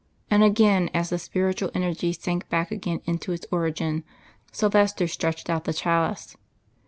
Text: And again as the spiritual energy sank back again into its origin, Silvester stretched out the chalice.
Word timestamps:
And 0.31 0.43
again 0.43 0.89
as 0.95 1.11
the 1.11 1.19
spiritual 1.19 1.69
energy 1.75 2.11
sank 2.11 2.49
back 2.49 2.71
again 2.71 3.01
into 3.05 3.33
its 3.33 3.45
origin, 3.51 4.03
Silvester 4.51 5.07
stretched 5.07 5.47
out 5.47 5.65
the 5.65 5.73
chalice. 5.73 6.35